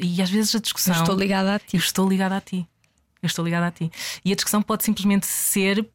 [0.01, 0.95] e às vezes a discussão.
[0.95, 1.75] Eu estou ligada a ti.
[1.75, 2.67] Eu estou ligada a ti
[3.25, 3.91] eu estou ligada a ti.
[4.23, 5.87] E a discussão pode simplesmente ser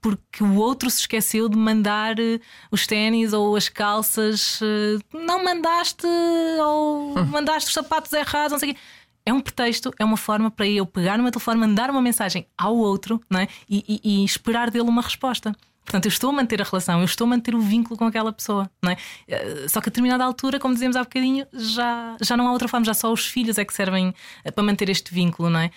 [0.00, 5.42] porque o outro se esqueceu de mandar eh, os ténis ou as calças, eh, não
[5.42, 7.24] mandaste ou hum.
[7.26, 8.80] mandaste os sapatos errados, não sei o quê.
[9.26, 12.46] É um pretexto, é uma forma para eu pegar no meu telefone, mandar uma mensagem
[12.56, 13.48] ao outro não é?
[13.68, 15.54] e, e, e esperar dele uma resposta.
[15.88, 18.30] Portanto, eu estou a manter a relação, eu estou a manter o vínculo com aquela
[18.30, 18.96] pessoa, não é?
[19.26, 22.68] Eh, só que a determinada altura, como dizíamos há bocadinho, já, já não há outra
[22.68, 25.70] forma, já só os filhos é que servem eh, para manter este vínculo, não é?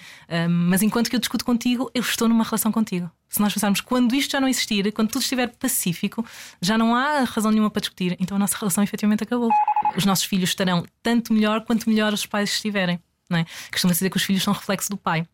[0.49, 3.09] Mas enquanto que eu discuto contigo, eu estou numa relação contigo.
[3.29, 6.25] Se nós pensarmos quando isto já não existir, quando tudo estiver pacífico,
[6.61, 9.49] já não há razão nenhuma para discutir, então a nossa relação efetivamente acabou.
[9.95, 12.99] Os nossos filhos estarão tanto melhor quanto melhor os pais estiverem.
[13.29, 13.45] Não é?
[13.71, 15.25] Costuma-se dizer que os filhos são reflexo do pai.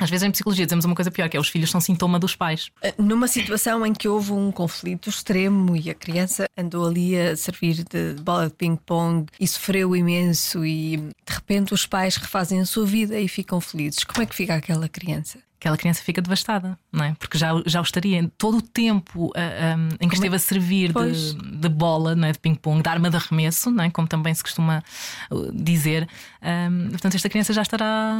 [0.00, 2.34] Às vezes em psicologia dizemos uma coisa pior, que é os filhos são sintoma dos
[2.34, 2.70] pais.
[2.82, 7.36] Eh, numa situação em que houve um conflito extremo e a criança andou ali a
[7.36, 12.64] servir de bola de ping-pong e sofreu imenso, e de repente os pais refazem a
[12.64, 15.38] sua vida e ficam felizes, como é que fica aquela criança?
[15.60, 17.14] aquela criança fica devastada, não é?
[17.18, 20.38] Porque já, já o estaria todo o tempo uh, ah, um, em que esteve a
[20.38, 22.32] servir de, de, bola, não é?
[22.32, 23.90] de ping-pong, de arma de arremesso, não é?
[23.90, 24.82] como também se costuma
[25.30, 26.08] uh, dizer.
[26.42, 28.14] Um, portanto, esta criança já estará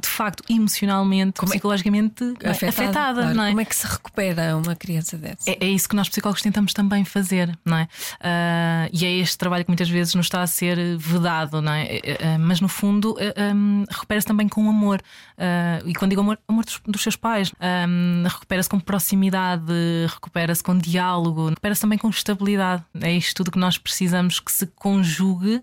[0.00, 2.50] de facto emocionalmente, como é psicologicamente é?
[2.50, 2.68] afetada.
[2.68, 3.36] afetada claro.
[3.36, 3.48] não é?
[3.48, 5.48] Como é que se recupera uma criança dessa?
[5.50, 7.84] É, é isso que nós psicólogos tentamos também fazer, não é?
[7.84, 12.00] Uh, e é este trabalho que muitas vezes nos está a ser vedado, não é?
[12.38, 13.16] mas no fundo
[13.54, 15.00] um, recupera-se também com amor.
[15.84, 17.52] e quando digo amor, amor dos dos seus pais.
[17.60, 19.72] Um, recupera-se com proximidade,
[20.08, 22.82] recupera-se com diálogo, recupera-se também com estabilidade.
[23.00, 25.62] É isto tudo que nós precisamos que se conjugue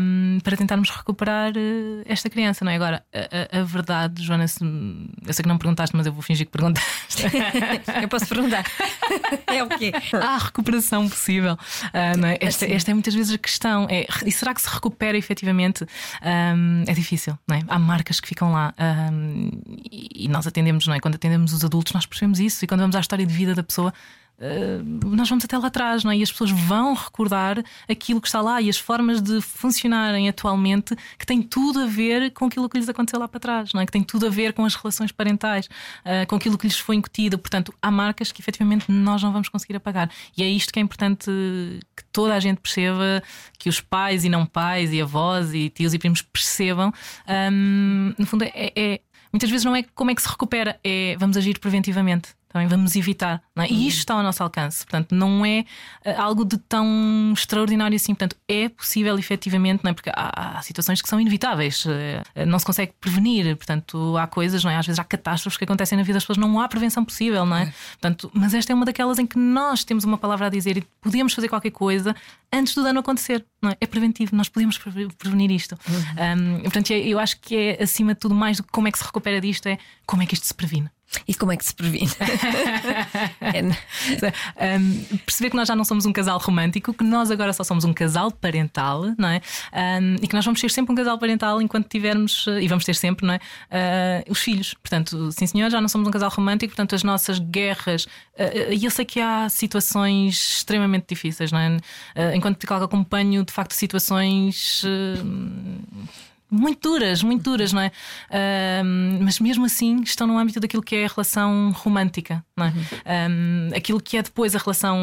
[0.00, 2.76] um, para tentarmos recuperar uh, esta criança, não é?
[2.76, 6.22] Agora, a, a, a verdade, Joana, se, eu sei que não perguntaste, mas eu vou
[6.22, 7.22] fingir que perguntaste.
[8.02, 8.64] eu posso perguntar.
[9.46, 9.92] é o quê?
[10.12, 11.54] Há recuperação possível.
[11.54, 12.38] Uh, é?
[12.40, 12.74] esta, assim.
[12.74, 13.86] esta, é muitas vezes a questão.
[13.90, 15.84] É, e será que se recupera efetivamente?
[16.22, 17.62] Um, é difícil, não é?
[17.68, 18.74] Há marcas que ficam lá
[19.12, 19.50] um,
[19.90, 21.00] e, e nós atendemos, não é?
[21.00, 22.64] Quando atendemos os adultos, nós percebemos isso.
[22.64, 23.92] E quando vamos à história de vida da pessoa,
[24.38, 26.16] Uh, nós vamos até lá atrás, não é?
[26.16, 30.94] E as pessoas vão recordar aquilo que está lá e as formas de funcionarem atualmente
[31.18, 33.86] que tem tudo a ver com aquilo que lhes aconteceu lá para trás, não é?
[33.86, 36.94] Que tem tudo a ver com as relações parentais, uh, com aquilo que lhes foi
[36.94, 37.36] incutido.
[37.36, 40.08] Portanto, há marcas que efetivamente nós não vamos conseguir apagar.
[40.36, 41.28] E é isto que é importante
[41.96, 43.20] que toda a gente perceba,
[43.58, 46.92] que os pais e não pais, e avós e tios e primos percebam.
[47.52, 49.00] Um, no fundo, é, é
[49.32, 52.96] muitas vezes não é como é que se recupera, é vamos agir preventivamente também vamos
[52.96, 53.42] evitar.
[53.56, 53.66] É?
[53.70, 54.84] E isto está ao nosso alcance.
[54.84, 55.64] Portanto, não é
[56.04, 58.14] eh, algo de tão extraordinário assim.
[58.14, 59.94] Portanto, é possível efetivamente, não é?
[59.94, 63.56] porque há, há situações que são inevitáveis, eh, não se consegue prevenir.
[63.56, 64.76] Portanto, há coisas, não é?
[64.76, 67.56] às vezes há catástrofes que acontecem na vida das pessoas, não há prevenção possível, não
[67.56, 67.64] é?
[67.64, 67.74] é.
[68.00, 70.86] Portanto, mas esta é uma daquelas em que nós temos uma palavra a dizer e
[71.00, 72.14] podemos fazer qualquer coisa
[72.52, 73.44] antes do dano acontecer.
[73.60, 73.76] Não é?
[73.80, 75.78] é preventivo, nós podemos prevenir isto.
[75.88, 76.58] Uhum.
[76.58, 78.98] Um, portanto, eu acho que é acima de tudo mais do que como é que
[78.98, 80.88] se recupera disto, é como é que isto se previne.
[81.26, 82.10] E como é que se previne?
[83.40, 87.64] é, um, perceber que nós já não somos um casal romântico, que nós agora só
[87.64, 89.40] somos um casal parental, não é?
[90.00, 92.94] Um, e que nós vamos ser sempre um casal parental enquanto tivermos, e vamos ter
[92.94, 93.38] sempre, não é?
[93.38, 94.74] Uh, os filhos.
[94.74, 98.04] Portanto, sim senhor, já não somos um casal romântico, portanto, as nossas guerras.
[98.04, 101.76] Uh, e eu sei que há situações extremamente difíceis, não é?
[101.76, 104.84] Uh, enquanto acompanho, de facto, situações
[106.50, 107.92] muito duras, muito duras, não é?
[108.82, 112.68] Um, mas mesmo assim estão no âmbito daquilo que é a relação romântica, não é?
[112.68, 112.84] Uhum.
[113.30, 114.98] Um, aquilo que é depois a relação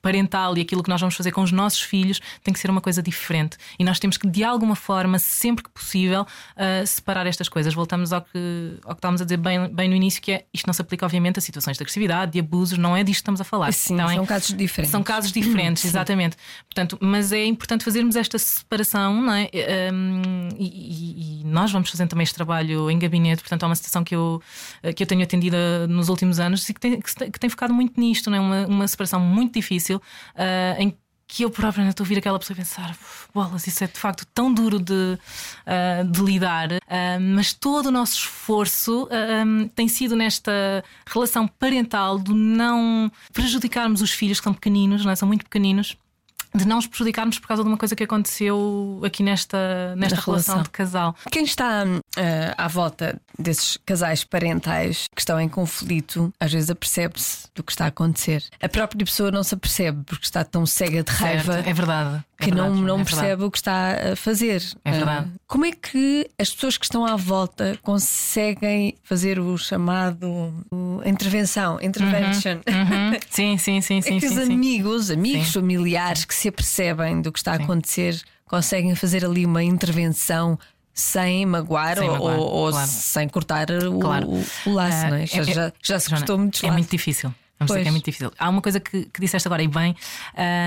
[0.00, 2.80] parental e aquilo que nós vamos fazer com os nossos filhos tem que ser uma
[2.80, 3.56] coisa diferente.
[3.78, 7.74] E nós temos que, de alguma forma, sempre que possível, uh, separar estas coisas.
[7.74, 10.66] Voltamos ao que, ao que estávamos a dizer bem, bem no início, que é isto
[10.66, 13.40] não se aplica, obviamente, a situações de agressividade, de abusos, não é disto que estamos
[13.40, 13.72] a falar.
[13.72, 14.14] Sim, é?
[14.14, 14.90] são casos diferentes.
[14.90, 16.36] São casos diferentes, exatamente.
[16.66, 19.50] Portanto, mas é importante fazermos esta separação, não é?
[19.92, 24.02] Um, e, e, nós vamos fazendo também este trabalho em gabinete, portanto, é uma situação
[24.04, 24.42] que eu,
[24.96, 25.56] que eu tenho atendido
[25.88, 28.40] nos últimos anos e que tem, que tem focado muito nisto, não é?
[28.40, 32.56] uma, uma separação muito difícil uh, em que eu própria estou a ouvir aquela pessoa
[32.56, 32.96] pensar:
[33.32, 37.90] bolas, isso é de facto tão duro de, uh, de lidar, uh, mas todo o
[37.90, 44.44] nosso esforço uh, um, tem sido nesta relação parental de não prejudicarmos os filhos que
[44.44, 45.16] são pequeninos, não é?
[45.16, 45.96] são muito pequeninos
[46.54, 50.54] de não nos prejudicarmos por causa de uma coisa que aconteceu aqui nesta, nesta relação.
[50.54, 50.62] relação.
[50.62, 51.16] de casal.
[51.30, 57.48] Quem está uh, à volta desses casais parentais que estão em conflito, às vezes apercebe-se
[57.54, 58.44] do que está a acontecer.
[58.62, 61.54] A própria pessoa não se apercebe porque está tão cega de raiva.
[61.54, 62.24] Certo, é verdade.
[62.38, 63.44] É que verdade, não, não é percebe verdade.
[63.44, 64.62] o que está a fazer.
[64.84, 65.28] É verdade.
[65.28, 71.00] Uh, como é que as pessoas que estão à volta conseguem fazer o chamado o,
[71.04, 72.58] intervenção, intervention?
[72.68, 73.18] Uhum, uhum.
[73.30, 74.16] Sim, sim, sim, sim.
[74.16, 74.52] É que sim, os sim.
[74.52, 75.52] amigos, amigos, sim.
[75.52, 80.58] familiares que se apercebem do que está a acontecer conseguem fazer ali uma intervenção
[80.92, 82.86] sem magoar, sem ou, ou claro.
[82.86, 83.66] sem cortar
[84.00, 84.28] claro.
[84.28, 85.26] o, o, laço, uh, não é?
[85.26, 87.34] Já, é, já, já se cortou muitos É muito difícil.
[87.58, 88.32] Vamos dizer que é muito difícil.
[88.36, 89.94] Há uma coisa que, que disseste agora e bem,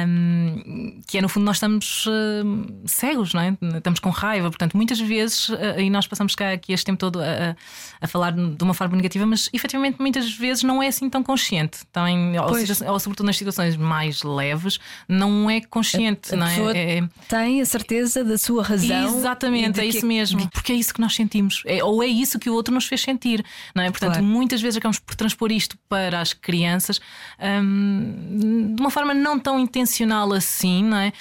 [0.08, 3.58] um, que é no fundo nós estamos uh, cegos, não é?
[3.78, 7.20] Estamos com raiva, portanto, muitas vezes, uh, e nós passamos cá aqui este tempo todo
[7.20, 7.56] a,
[8.00, 11.80] a, falar de uma forma negativa, mas efetivamente muitas vezes não é assim tão consciente.
[11.92, 12.48] Também, ou,
[12.92, 17.00] ou, sobretudo nas situações mais leves, não é consciente, a, a não é?
[17.00, 17.10] é?
[17.28, 19.18] Tem a certeza da sua razão.
[19.18, 20.50] Exatamente, é isso mesmo.
[20.50, 23.02] Porque é isso que nós sentimos, é, ou é isso que o outro nos fez
[23.02, 23.44] sentir,
[23.76, 23.92] não é?
[23.92, 24.26] Portanto, claro.
[24.26, 27.02] muitas vezes acabamos por transpor isto para as crianças crianças
[27.40, 31.14] um, de uma forma não tão intencional assim, não é?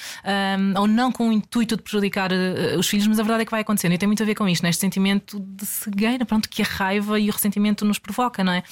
[0.59, 3.45] Um, ou não com o intuito de prejudicar uh, os filhos, mas a verdade é
[3.45, 6.49] que vai acontecendo e tem muito a ver com isto, neste sentimento de cegueira, pronto,
[6.49, 8.63] que a raiva e o ressentimento nos provoca, não é?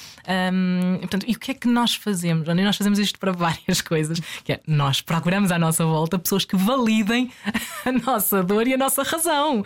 [0.52, 2.48] Um, portanto, e o que é que nós fazemos?
[2.48, 6.44] E nós fazemos isto para várias coisas, que é nós procuramos à nossa volta pessoas
[6.44, 7.30] que validem
[7.84, 9.64] a nossa dor e a nossa razão.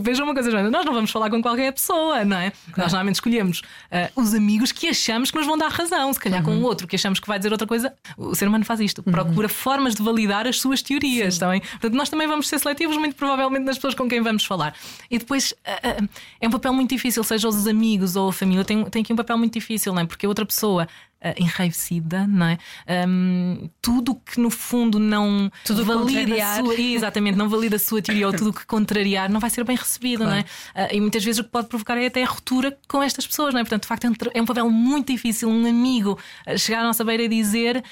[0.00, 2.50] Vejam uma coisa, nós não vamos falar com qualquer pessoa, não é?
[2.50, 2.72] Claro.
[2.76, 6.42] Nós normalmente escolhemos uh, os amigos que achamos que nos vão dar razão, se calhar
[6.46, 9.02] com um outro que achamos que vai dizer outra coisa, o ser humano faz isto,
[9.02, 11.60] procura formas de validar as suas teorias, também.
[11.60, 14.74] Portanto, nós também vamos ser seletivos, muito provavelmente, nas pessoas com quem vamos falar.
[15.10, 16.08] E depois uh,
[16.40, 19.16] é um papel muito difícil, seja os amigos ou a família, tem, tem aqui um
[19.16, 20.06] papel muito difícil, não é?
[20.06, 20.88] Porque a outra pessoa
[21.22, 22.58] uh, enraivecida, não é?
[23.06, 28.02] Um, tudo que no fundo não tudo valida a sua, exatamente, não valida a sua
[28.02, 30.44] teoria ou tudo que contrariar não vai ser bem recebido, claro.
[30.74, 30.86] não é?
[30.86, 33.52] Uh, e muitas vezes o que pode provocar é até a ruptura com estas pessoas,
[33.52, 33.64] não é?
[33.64, 36.18] Portanto, de facto, é um, é papel muito difícil um amigo
[36.56, 37.82] chegar à nossa beira e dizer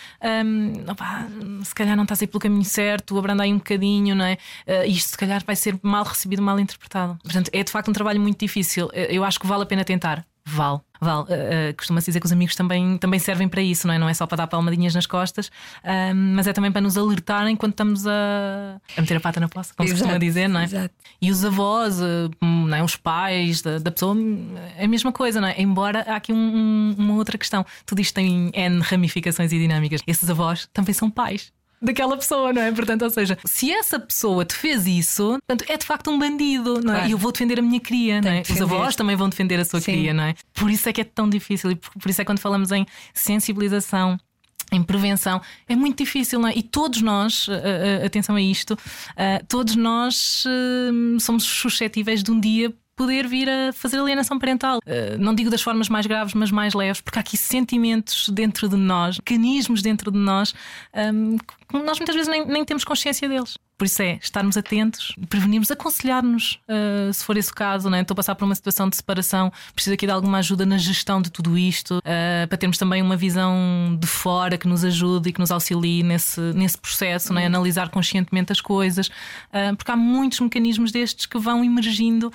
[0.45, 1.27] um, opa,
[1.63, 4.39] se calhar não estás aí pelo caminho certo, abranda aí um bocadinho, não é?
[4.67, 7.19] Uh, isto se calhar vai ser mal recebido, mal interpretado.
[7.23, 8.91] Portanto, é de facto um trabalho muito difícil.
[8.93, 10.25] Eu acho que vale a pena tentar.
[10.47, 10.81] Vale.
[11.01, 13.99] Val, uh, uh, costuma-se dizer que os amigos também, também servem para isso, não é?
[13.99, 17.57] Não é só para dar palmadinhas nas costas, uh, mas é também para nos alertarem
[17.57, 20.61] quando estamos a, a meter a pata na poça, como exato, se costuma dizer, não
[20.61, 20.65] é?
[20.65, 20.95] Exato.
[21.21, 21.99] E os avós,
[22.41, 22.83] não é?
[22.83, 24.17] os pais da, da, pessoa,
[24.77, 25.61] é a mesma coisa, não é?
[25.61, 27.65] Embora há aqui um, um, uma outra questão.
[27.85, 30.01] Tudo isto tem N ramificações e dinâmicas.
[30.07, 32.73] Esses avós também são pais daquela pessoa, não é?
[32.73, 36.81] Portanto, ou seja, se essa pessoa te fez isso, portanto, é de facto um bandido,
[36.83, 36.97] não é?
[36.97, 37.09] Claro.
[37.09, 38.43] E eu vou defender a minha cria, não é?
[38.49, 39.93] Os avós também vão defender a sua Sim.
[39.93, 40.35] cria, não é?
[40.53, 42.87] Por isso é que é tão difícil e por isso é que quando falamos em
[43.13, 44.19] sensibilização
[44.73, 46.53] em prevenção é muito difícil, não é?
[46.57, 50.45] E todos nós, uh, uh, atenção a isto, uh, todos nós
[51.21, 54.79] somos suscetíveis de um dia poder vir a fazer alienação parental.
[54.79, 58.69] Uh, não digo das formas mais graves, mas mais leves, porque há aqui sentimentos dentro
[58.69, 60.55] de nós, mecanismos dentro de nós,
[60.95, 63.57] um, que nós muitas vezes nem, nem temos consciência deles.
[63.77, 68.03] Por isso é estarmos atentos, prevenirmos, aconselhar-nos, uh, se for esse o caso, né?
[68.03, 71.21] estou a passar por uma situação de separação, preciso aqui de alguma ajuda na gestão
[71.21, 75.33] de tudo isto, uh, para termos também uma visão de fora que nos ajude e
[75.33, 77.47] que nos auxilie nesse, nesse processo, né?
[77.47, 82.33] analisar conscientemente as coisas, uh, porque há muitos mecanismos destes que vão emergindo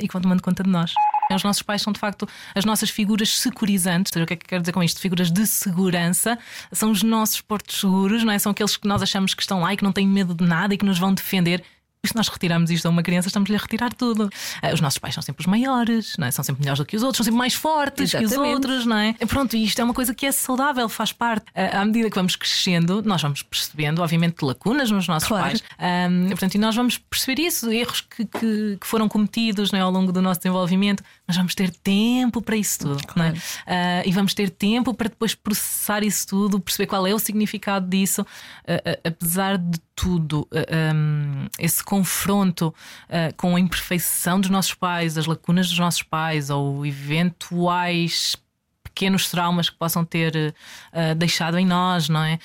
[0.00, 0.94] e que vão tomando conta de nós.
[1.34, 4.12] Os nossos pais são de facto as nossas figuras securizantes.
[4.14, 5.00] O que é que quero dizer com isto?
[5.00, 6.38] Figuras de segurança.
[6.72, 8.38] São os nossos portos seguros, não é?
[8.38, 10.74] São aqueles que nós achamos que estão lá e que não têm medo de nada
[10.74, 11.62] e que nos vão defender
[12.04, 14.28] se nós retiramos isto a uma criança, estamos-lhe a retirar tudo.
[14.60, 16.32] Eh, os nossos pais são sempre os maiores, não é?
[16.32, 18.34] são sempre melhores do que os outros, são sempre mais fortes Exatamente.
[18.34, 19.12] que os outros, não é?
[19.12, 21.46] Pronto, isto é uma coisa que é saudável, faz parte.
[21.54, 25.44] Eh, à medida que vamos crescendo, nós vamos percebendo, obviamente, lacunas nos nossos claro.
[25.44, 25.62] pais.
[26.10, 29.82] Um, portanto, e nós vamos perceber isso, erros que, que, que foram cometidos não é?
[29.82, 33.32] ao longo do nosso desenvolvimento, mas vamos ter tempo para isso tudo, claro.
[33.66, 34.02] não é?
[34.02, 37.88] Uh, e vamos ter tempo para depois processar isso tudo, perceber qual é o significado
[37.88, 42.74] disso, uh, uh, apesar de tudo, um, esse confronto
[43.08, 48.36] uh, com a imperfeição dos nossos pais, as lacunas dos nossos pais ou eventuais
[48.82, 52.38] pequenos traumas que possam ter uh, deixado em nós, não é?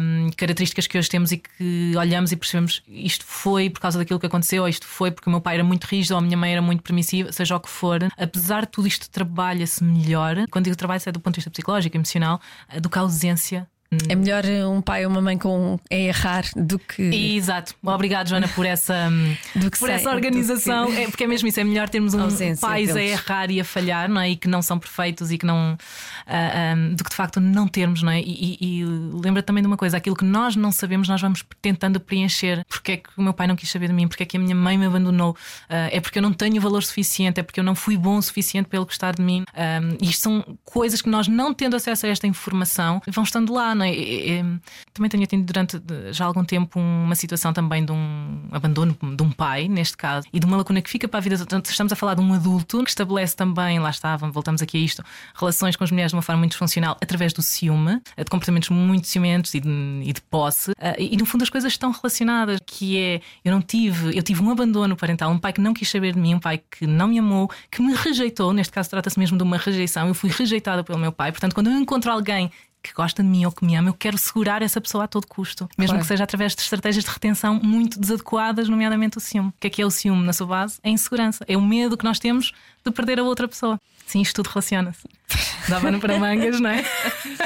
[0.00, 4.20] Um, características que hoje temos e que olhamos e percebemos isto foi por causa daquilo
[4.20, 6.36] que aconteceu, ou isto foi porque o meu pai era muito rígido ou a minha
[6.36, 7.98] mãe era muito permissiva, seja o que for.
[8.16, 10.36] Apesar de tudo isto, trabalha-se melhor.
[10.50, 12.40] Quando digo trabalho, é do ponto de vista psicológico, emocional,
[12.80, 13.66] do que a ausência
[14.08, 17.02] É melhor um pai ou uma mãe com a errar do que.
[17.36, 17.74] Exato.
[17.82, 19.10] Obrigado, Joana, por essa,
[19.78, 20.90] por sei, essa organização.
[20.90, 21.02] Que...
[21.02, 22.28] É, porque é mesmo isso, é melhor termos um
[22.60, 22.96] pais deles.
[22.96, 24.30] a errar e a falhar, não é?
[24.30, 25.74] E que não são perfeitos e que não.
[25.74, 25.78] Uh,
[26.26, 28.20] ah, um, do que de facto não termos, não é?
[28.20, 31.44] E, e, e, lembra também de uma coisa: aquilo que nós não sabemos, nós vamos
[31.60, 32.64] tentando preencher.
[32.68, 34.08] Porque é que o meu pai não quis saber de mim?
[34.08, 35.32] Porque é que a minha mãe me abandonou?
[35.32, 37.40] Uh, é porque eu não tenho valor suficiente?
[37.40, 39.44] É porque eu não fui bom o suficiente para ele gostar de mim?
[39.54, 43.74] Um, isto são coisas que nós, não tendo acesso a esta informação, vão estando lá,
[43.74, 43.92] não é?
[43.92, 44.44] E,
[44.92, 49.30] também tenho tido durante já algum tempo uma situação também de um abandono de um
[49.30, 51.34] pai, neste caso, e de uma lacuna que fica para a vida.
[51.34, 55.02] Estamos a falar de um adulto que estabelece também, lá está, voltamos aqui a isto,
[55.34, 59.06] relações com as mulheres de uma forma muito funcional através do ciúme, de comportamentos muito
[59.06, 60.72] ciumentos e de, e de posse.
[60.78, 64.42] Ah, e no fundo as coisas estão relacionadas, que é eu não tive, eu tive
[64.42, 67.08] um abandono parental, um pai que não quis saber de mim, um pai que não
[67.08, 70.84] me amou, que me rejeitou, neste caso trata-se mesmo de uma rejeição, eu fui rejeitada
[70.84, 71.32] pelo meu pai.
[71.32, 72.50] Portanto, quando eu encontro alguém
[72.82, 75.26] que gosta de mim ou que me ama, eu quero segurar essa pessoa a todo
[75.26, 76.02] custo, mesmo claro.
[76.02, 79.50] que seja através de estratégias de retenção muito desadequadas, nomeadamente o ciúme.
[79.50, 80.78] O que é que é o ciúme na sua base?
[80.82, 82.52] É a insegurança, é o medo que nós temos
[82.84, 83.78] de perder a outra pessoa.
[84.06, 85.08] Sim, isto tudo relaciona-se.
[85.68, 86.84] Dava-no para mangas, não é?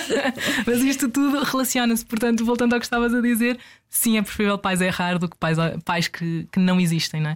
[0.66, 2.04] Mas isto tudo relaciona-se.
[2.04, 5.58] Portanto, voltando ao que estavas a dizer, sim, é preferível pais errar do que pais,
[5.84, 7.34] pais que, que não existem, não é?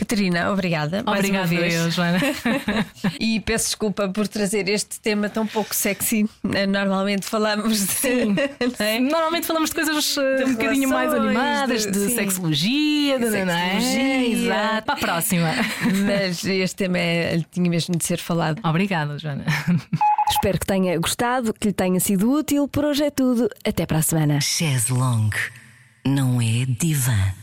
[0.00, 1.02] Catarina, obrigada.
[1.06, 1.74] Obrigada, mais uma vez.
[1.74, 2.18] eu, Joana.
[3.20, 6.26] e peço desculpa por trazer este tema tão pouco sexy.
[6.42, 7.92] Normalmente falamos de.
[7.92, 8.36] Sim.
[8.78, 8.98] É?
[8.98, 14.00] Normalmente falamos de coisas de um bocadinho mais animadas, de, de sexologia, de, sexologia.
[14.00, 14.26] É?
[14.26, 14.86] Exato.
[14.86, 15.54] Para a próxima.
[16.06, 18.60] Mas este tema é, tinha mesmo de ser falado.
[18.64, 19.44] Obrigada, Joana.
[20.30, 22.66] Espero que tenha gostado, que lhe tenha sido útil.
[22.68, 23.50] Por hoje é tudo.
[23.66, 24.40] Até para a semana.
[24.40, 25.30] Chaz Long
[26.06, 27.39] não é divã.